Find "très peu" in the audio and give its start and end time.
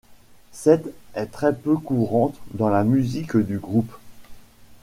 1.27-1.77